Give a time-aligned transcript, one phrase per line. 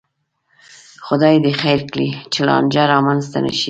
[1.05, 3.59] خدای دې خیر کړي، چې لانجه را منځته نشي